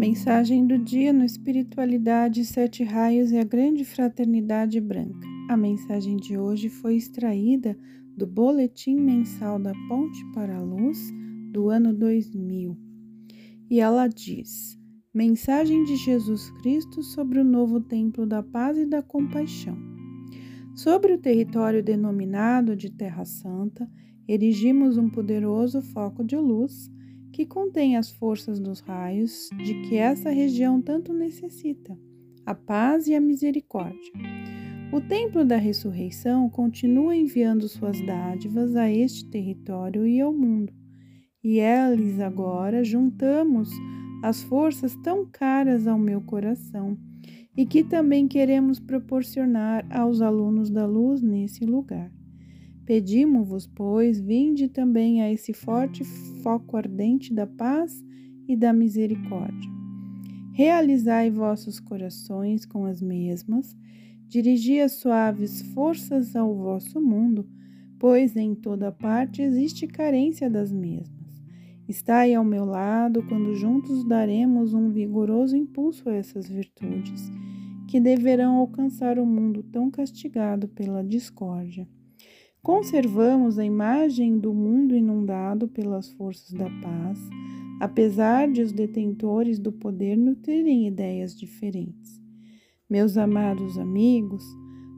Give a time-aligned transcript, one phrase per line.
[0.00, 5.28] Mensagem do dia no Espiritualidade, Sete Raios e a Grande Fraternidade Branca.
[5.46, 7.76] A mensagem de hoje foi extraída
[8.16, 11.12] do Boletim Mensal da Ponte para a Luz
[11.52, 12.74] do ano 2000.
[13.68, 14.78] E ela diz:
[15.12, 19.76] Mensagem de Jesus Cristo sobre o novo Templo da Paz e da Compaixão.
[20.74, 23.86] Sobre o território denominado de Terra Santa,
[24.26, 26.90] erigimos um poderoso foco de luz
[27.32, 31.96] que contém as forças dos raios de que essa região tanto necessita,
[32.44, 34.12] a paz e a misericórdia.
[34.92, 40.72] O Templo da Ressurreição continua enviando suas dádivas a este território e ao mundo,
[41.42, 43.70] e eles agora juntamos
[44.22, 46.98] as forças tão caras ao meu coração
[47.56, 52.10] e que também queremos proporcionar aos alunos da luz nesse lugar.
[52.90, 56.02] Pedimo-vos, pois, vinde também a esse forte
[56.42, 58.04] foco ardente da paz
[58.48, 59.70] e da misericórdia.
[60.52, 63.76] Realizai vossos corações com as mesmas,
[64.26, 67.48] dirigi as suaves forças ao vosso mundo,
[67.96, 71.40] pois em toda parte existe carência das mesmas.
[71.88, 77.30] Estai ao meu lado quando juntos daremos um vigoroso impulso a essas virtudes,
[77.86, 81.86] que deverão alcançar o mundo tão castigado pela discórdia.
[82.62, 87.18] Conservamos a imagem do mundo inundado pelas forças da paz,
[87.80, 92.20] apesar de os detentores do poder nutrirem ideias diferentes.
[92.88, 94.44] Meus amados amigos,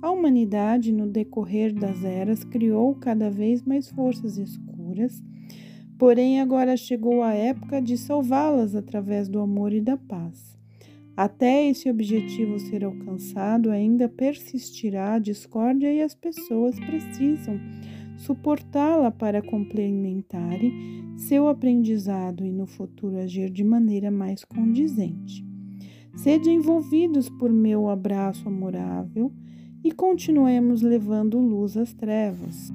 [0.00, 5.22] a humanidade, no decorrer das eras, criou cada vez mais forças escuras,
[5.98, 10.59] porém agora chegou a época de salvá-las através do amor e da paz.
[11.20, 17.60] Até esse objetivo ser alcançado, ainda persistirá a discórdia e as pessoas precisam
[18.16, 20.72] suportá-la para complementarem
[21.18, 25.46] seu aprendizado e no futuro agir de maneira mais condizente.
[26.16, 29.30] Sede envolvidos por meu abraço amorável
[29.84, 32.72] e continuemos levando luz às trevas.